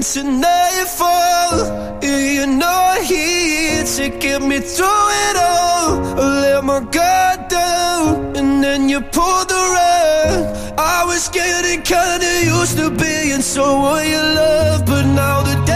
bleeds 0.00 0.16
into 0.16 0.30
nightfall. 0.30 2.00
And 2.02 2.34
you're 2.34 2.46
not 2.46 3.02
here 3.02 3.84
to 3.84 4.08
get 4.18 4.42
me 4.42 4.60
through 4.60 5.08
it 5.28 5.36
all. 5.36 6.18
I 6.18 6.40
let 6.42 6.64
my 6.64 6.80
guard 6.80 7.48
down, 7.48 8.36
and 8.36 8.62
then 8.62 8.88
you 8.88 9.00
pulled 9.00 9.48
the 9.48 9.54
rug. 9.54 10.78
I 10.78 11.04
was 11.04 11.28
getting 11.28 11.82
kinda 11.82 12.44
used 12.44 12.76
to 12.78 12.90
being 12.90 13.42
someone 13.42 14.06
you 14.06 14.22
love, 14.22 14.86
but 14.86 15.04
now 15.04 15.42
the 15.42 15.69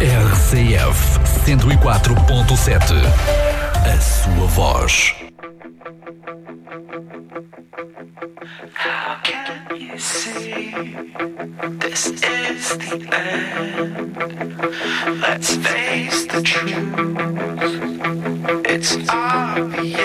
RCF 0.00 1.20
104.7. 1.76 3.06
A 3.84 4.00
sua 4.00 4.46
voz. 4.48 5.14
How 8.72 9.20
can 9.22 9.76
you 9.78 9.96
see 9.96 10.74
this 11.78 12.06
is 12.06 12.76
the 12.78 12.98
end? 13.14 14.16
Let's 15.20 15.54
face 15.54 16.26
the 16.26 16.42
truth. 16.42 16.96
It's 18.66 18.96
obvious. 19.08 19.96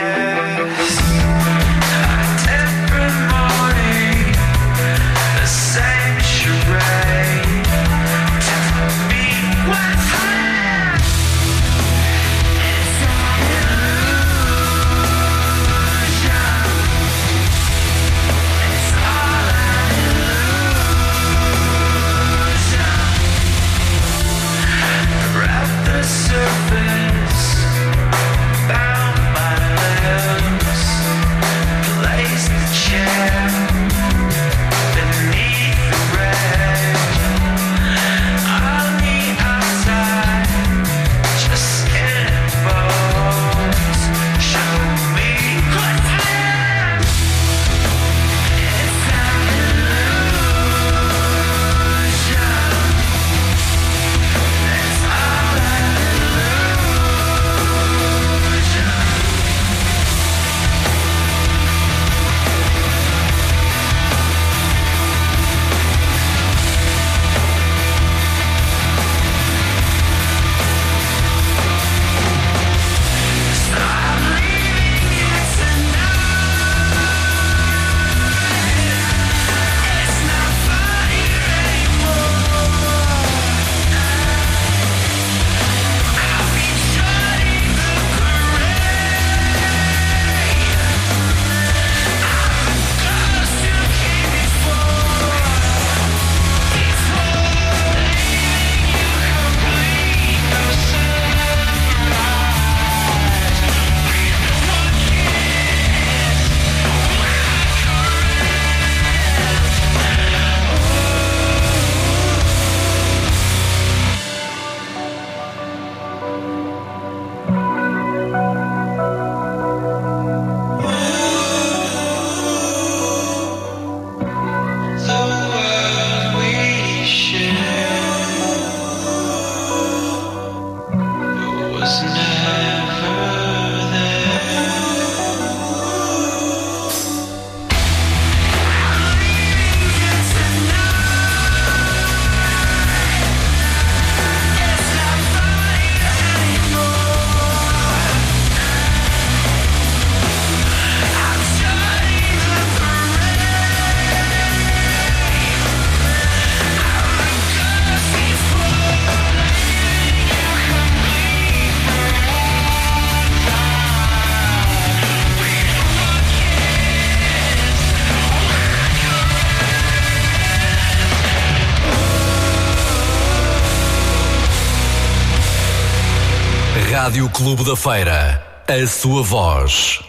Rádio 177.12 177.30
Clube 177.30 177.66
da 177.66 177.76
Feira. 177.76 178.42
A 178.70 178.88
sua 178.88 179.22
voz. 179.22 180.00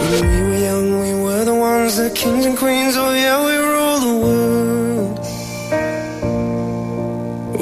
When 0.00 0.22
we 0.22 0.40
were 0.48 0.56
young, 0.56 1.02
we 1.02 1.12
were 1.12 1.44
the 1.90 2.10
kings 2.14 2.46
and 2.46 2.56
queens. 2.56 2.96
Oh 2.96 3.12
yeah, 3.12 3.44
we 3.44 3.54
rule 3.58 4.00
the 4.00 4.14
world. 4.24 5.18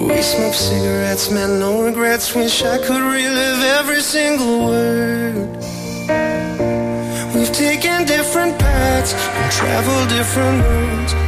We 0.08 0.22
smoked 0.22 0.54
cigarettes, 0.54 1.30
man, 1.30 1.58
no 1.58 1.82
regrets. 1.82 2.32
Wish 2.32 2.62
I 2.62 2.78
could 2.78 3.02
relive 3.02 3.60
every 3.80 4.02
single 4.02 4.66
word. 4.66 5.48
We've 7.34 7.52
taken 7.52 8.04
different 8.06 8.56
paths 8.56 9.14
and 9.14 9.50
traveled 9.50 10.08
different 10.10 10.62
roads. 10.62 11.23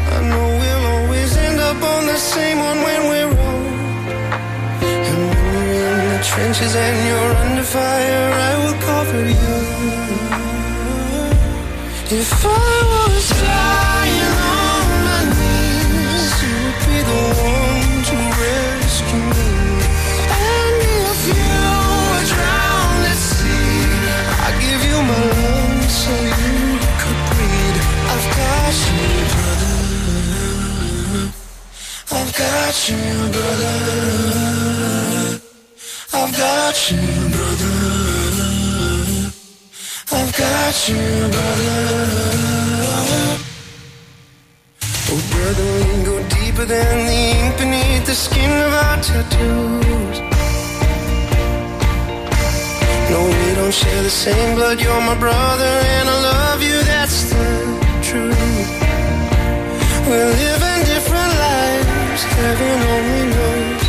Same 2.37 2.59
one 2.59 2.78
when 2.87 3.01
we're 3.11 3.32
old. 3.49 3.66
And 5.09 5.22
when 5.53 5.66
you're 5.74 5.99
in 6.01 6.09
the 6.14 6.22
trenches 6.30 6.72
and 6.84 6.97
you're 7.09 7.34
under 7.45 7.66
fire, 7.76 8.26
I 8.49 8.53
will 8.62 8.78
cover 8.91 9.22
you. 9.41 9.57
If 12.20 12.30
I 12.45 12.76
was 12.93 13.26
dying 13.41 13.76
you, 32.89 32.97
brother. 33.32 33.76
I've 36.12 36.32
got 36.37 36.91
you, 36.91 36.99
brother. 37.34 37.74
I've 40.12 40.32
got 40.37 40.89
you, 40.89 41.28
brother. 41.34 41.74
Oh, 45.09 45.20
brother, 45.32 45.68
we 45.78 46.05
go 46.05 46.16
deeper 46.28 46.64
than 46.64 47.07
the 47.11 47.20
ink 47.39 47.57
beneath 47.59 48.07
the 48.07 48.14
skin 48.14 48.51
of 48.51 48.72
our 48.72 49.03
tattoos. 49.03 50.18
No, 53.11 53.20
we 53.26 53.55
don't 53.55 53.74
share 53.74 54.03
the 54.03 54.11
same 54.11 54.55
blood. 54.55 54.80
You're 54.80 55.01
my 55.01 55.18
brother, 55.18 55.72
and 55.97 56.09
I 56.09 56.16
love 56.32 56.62
you. 56.62 56.82
That's 56.82 57.30
the 57.30 57.47
truth. 58.03 58.70
We're 60.09 60.26
living. 60.26 60.65
Heaven 62.57 62.82
only 62.96 63.24
knows 63.34 63.82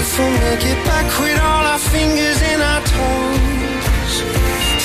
if 0.00 0.18
we'll 0.18 0.34
make 0.42 0.64
it 0.66 0.84
back 0.84 1.06
with 1.20 1.38
all 1.38 1.64
our 1.72 1.78
fingers 1.78 2.42
and 2.42 2.60
our 2.60 2.82
toes. 2.82 4.14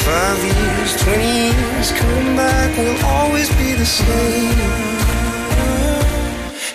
Five 0.06 0.40
years, 0.46 0.92
twenty 1.04 1.32
years, 1.50 1.92
come 1.92 2.36
back, 2.36 2.78
we'll 2.78 3.04
always 3.04 3.50
be 3.58 3.74
the 3.74 3.86
same. 3.86 4.60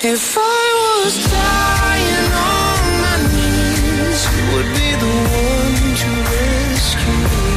If 0.03 0.37
I 0.37 0.63
was 0.83 1.15
dying 1.31 2.31
on 2.59 2.83
my 3.05 3.17
knees, 3.31 4.21
you 4.35 4.43
would 4.53 4.71
be 4.75 4.91
the 5.05 5.15
one 5.47 5.79
to 6.03 6.11
rescue 6.35 7.19
me. 7.31 7.51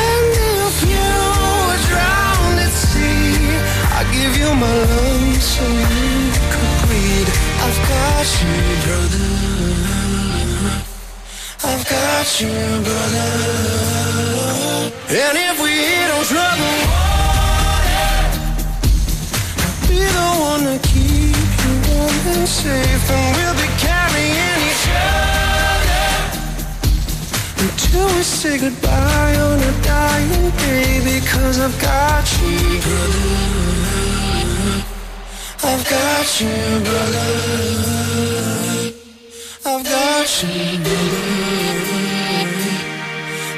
And 0.00 0.32
if 0.64 0.76
you 0.92 1.10
were 1.68 1.80
drowned 1.90 2.58
at 2.66 2.72
sea, 2.72 3.36
I'd 3.96 4.08
give 4.16 4.32
you 4.40 4.48
my 4.56 4.74
lungs 4.92 5.44
so 5.44 5.64
you 5.68 6.17
got 7.98 8.28
you, 8.42 8.58
brother. 8.84 9.28
I've 11.70 11.84
got 11.94 12.28
you, 12.40 12.54
brother. 12.86 13.30
And 15.20 15.36
if 15.48 15.56
we 15.64 15.72
hit 15.90 16.10
on 16.16 16.22
trouble 16.32 16.76
water, 16.92 18.10
I'll 19.64 19.78
be 19.88 20.00
the 20.18 20.28
one 20.50 20.64
to 20.70 20.76
keep 20.90 21.50
you 21.62 21.72
warm 21.88 22.26
and 22.34 22.46
safe, 22.60 23.06
and 23.18 23.30
we'll 23.36 23.58
be 23.64 23.68
carrying 23.86 24.60
each 24.70 24.86
other 25.10 26.06
until 27.64 28.06
we 28.14 28.22
say 28.22 28.54
goodbye 28.58 29.34
on 29.46 29.58
a 29.70 29.72
dying 29.82 30.50
day. 30.62 30.90
Because 31.18 31.56
I've 31.66 31.78
got 31.80 32.24
you, 32.42 32.80
brother. 32.84 34.07
I've 35.60 35.84
got 35.90 36.40
you, 36.40 36.80
brother. 36.84 37.28
I've 39.64 39.84
got 39.84 40.42
you, 40.42 40.78
brother. 40.84 41.24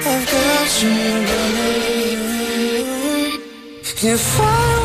I've 0.07 0.27
got 0.31 0.83
you, 0.83 0.97
brother. 1.27 1.81
If 4.03 4.41
I 4.41 4.80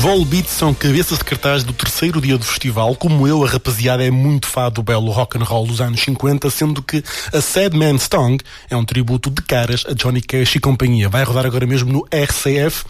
Volbeat 0.00 0.48
são 0.48 0.72
cabeças 0.72 1.18
de 1.18 1.24
cartaz 1.24 1.62
do 1.62 1.74
terceiro 1.74 2.22
dia 2.22 2.38
do 2.38 2.44
festival. 2.44 2.96
Como 2.96 3.28
eu, 3.28 3.44
a 3.44 3.46
rapaziada 3.46 4.02
é 4.02 4.10
muito 4.10 4.46
fã 4.46 4.70
do 4.70 4.82
belo 4.82 5.10
rock 5.10 5.36
and 5.36 5.44
roll 5.44 5.66
dos 5.66 5.78
anos 5.78 6.00
50, 6.00 6.48
sendo 6.48 6.82
que 6.82 7.04
a 7.30 7.40
Sad 7.42 7.76
Man's 7.76 8.08
Tongue 8.08 8.42
é 8.70 8.76
um 8.76 8.82
tributo 8.82 9.28
de 9.28 9.42
caras 9.42 9.84
a 9.86 9.92
Johnny 9.92 10.22
Cash 10.22 10.56
e 10.56 10.58
companhia. 10.58 11.10
Vai 11.10 11.22
rodar 11.22 11.44
agora 11.44 11.66
mesmo 11.66 11.92
no 11.92 12.06
RCF. 12.10 12.82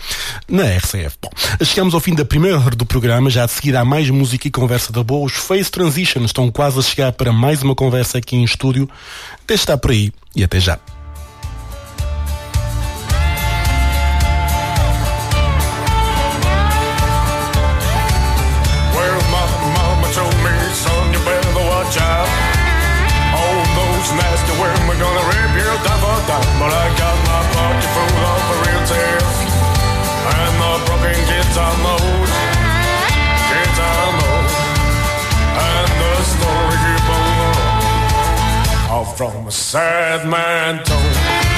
Na 0.48 0.62
RCF. 0.62 1.16
Bom, 1.20 1.30
chegamos 1.64 1.94
ao 1.94 2.00
fim 2.00 2.14
da 2.14 2.24
primeira 2.24 2.60
hora 2.60 2.76
do 2.76 2.86
programa. 2.86 3.28
Já 3.28 3.44
de 3.44 3.50
seguida 3.50 3.80
há 3.80 3.84
mais 3.84 4.08
música 4.08 4.46
e 4.46 4.50
conversa 4.50 4.92
da 4.92 5.02
boa. 5.02 5.26
Os 5.26 5.32
Face 5.32 5.68
Transitions 5.68 6.26
estão 6.26 6.48
quase 6.48 6.78
a 6.78 6.82
chegar 6.82 7.10
para 7.10 7.32
mais 7.32 7.60
uma 7.60 7.74
conversa 7.74 8.18
aqui 8.18 8.36
em 8.36 8.44
estúdio. 8.44 8.88
Deixe 9.48 9.64
estar 9.64 9.78
por 9.78 9.90
aí 9.90 10.12
e 10.36 10.44
até 10.44 10.60
já. 10.60 10.78
From 39.20 39.46
a 39.48 39.50
sad 39.50 40.26
man 40.26 40.82
told. 40.82 41.49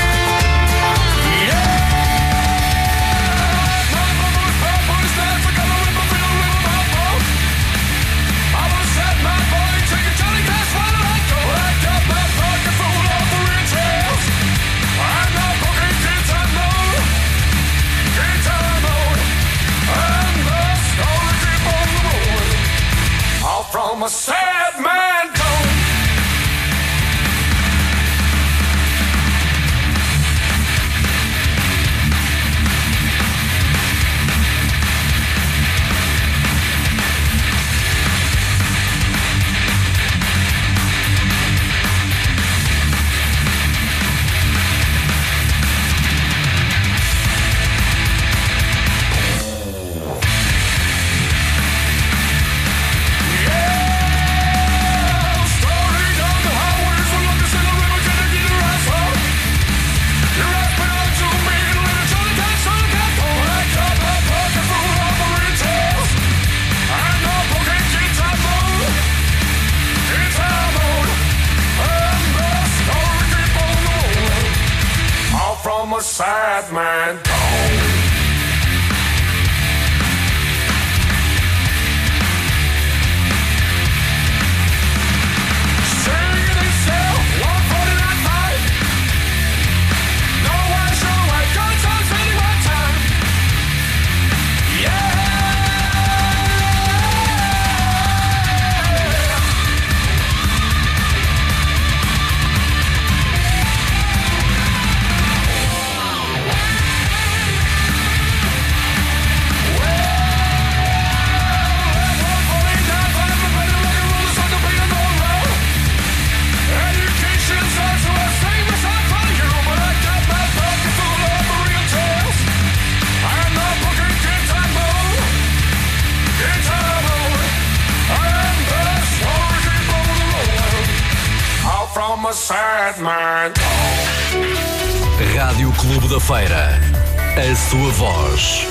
Sua 137.72 137.90
voz. 137.92 138.61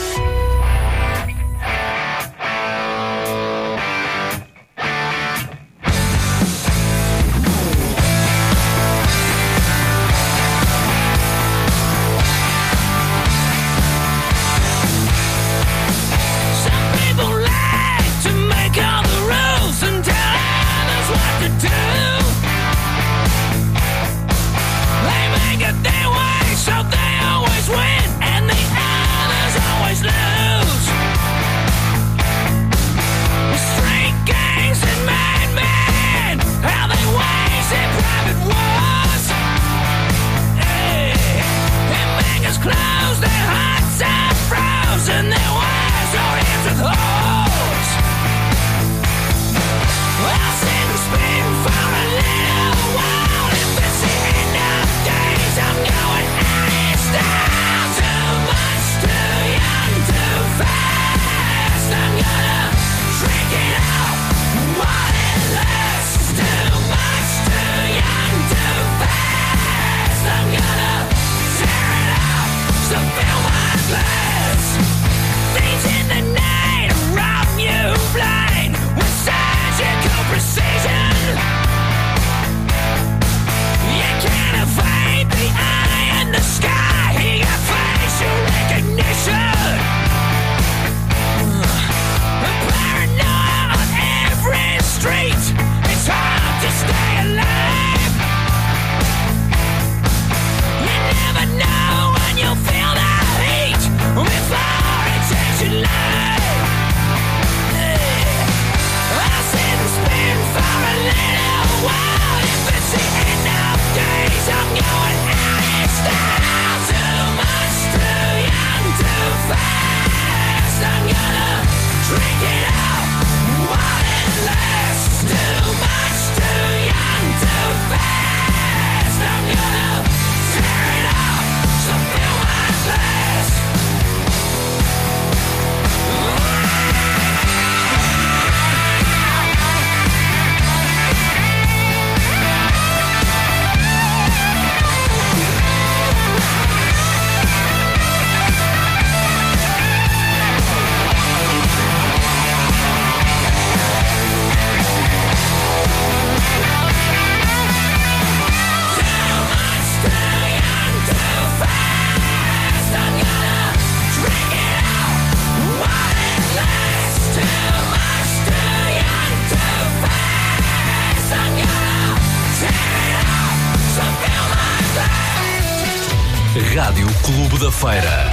Rádio 176.74 177.06
Clube 177.22 177.60
da 177.60 177.70
Feira. 177.70 178.32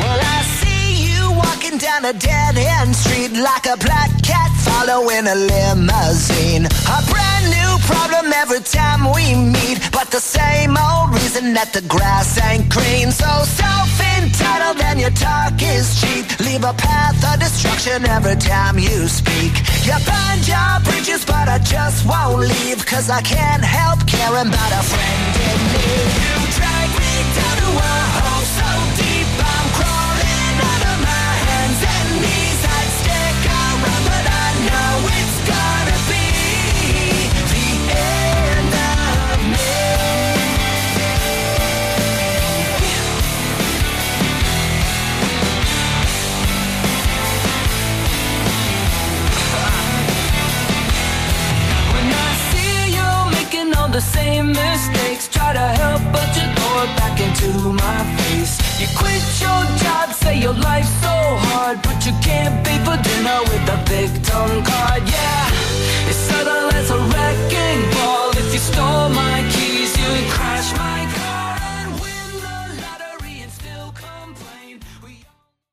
Well, 0.00 0.18
I 0.18 0.42
see 0.60 1.04
you 1.04 1.30
walking 1.32 1.76
down 1.76 2.06
a 2.06 2.14
dead 2.14 2.56
end 2.56 2.96
street 2.96 3.32
like 3.32 3.66
a 3.66 3.76
black 3.76 4.10
cat 4.22 4.50
following 4.64 5.26
a 5.26 5.34
limousine. 5.34 6.64
A 6.64 7.02
brand 7.12 7.50
new 7.50 7.78
problem 7.84 8.32
every 8.32 8.60
time 8.60 9.12
we 9.12 9.34
meet, 9.34 9.78
but 9.92 10.10
the 10.10 10.20
same 10.20 10.74
old 10.78 11.12
reason 11.12 11.52
that 11.52 11.74
the 11.74 11.82
grass 11.82 12.40
ain't 12.42 12.70
green. 12.70 13.12
So 13.12 13.28
self 13.44 14.07
entitled 14.48 14.80
and 14.82 15.00
your 15.00 15.10
talk 15.10 15.52
is 15.62 16.00
cheap. 16.00 16.40
Leave 16.40 16.64
a 16.64 16.72
path 16.72 17.16
of 17.32 17.40
destruction 17.40 18.04
every 18.06 18.36
time 18.36 18.78
you 18.78 19.08
speak. 19.08 19.52
You 19.84 19.96
burned 20.08 20.46
your 20.46 20.72
bridges, 20.84 21.24
but 21.24 21.48
I 21.48 21.58
just 21.58 22.06
won't 22.06 22.40
leave, 22.40 22.84
cause 22.86 23.10
I 23.10 23.20
can't 23.22 23.64
help 23.64 24.06
caring 24.06 24.48
about 24.48 24.72
a 24.72 24.82
friend 24.82 25.36
in 25.48 25.58
need. 25.72 26.08
You 26.24 26.34
drag 26.56 26.88
me 27.00 27.14
down 27.36 27.56
to 27.62 27.70
a 27.76 27.94
hole 28.16 28.27
mistakes, 54.48 55.28
try 55.28 55.52
to 55.52 55.68
help, 55.80 56.02
but 56.12 56.28
you 56.36 56.44
throw 56.56 56.84
it 56.84 56.92
back 57.00 57.16
into 57.20 57.50
my 57.72 58.00
face. 58.18 58.54
You 58.80 58.88
quit 58.96 59.22
your 59.44 59.62
job, 59.82 60.12
say 60.12 60.40
your 60.40 60.54
life's 60.54 60.92
so 61.04 61.16
hard, 61.50 61.82
but 61.82 61.98
you 62.06 62.12
can't 62.22 62.56
pay 62.66 62.78
for 62.86 62.96
dinner 63.08 63.40
with 63.50 63.74
a 63.76 63.78
victim 63.86 64.64
card. 64.64 65.02
Yeah, 65.06 66.08
it's 66.08 66.20
subtle 66.28 66.70
as 66.78 66.90
a 66.90 66.98
wrecking 67.10 67.80
ball. 67.94 68.30
If 68.42 68.52
you 68.54 68.60
stole 68.60 69.08
my 69.10 69.38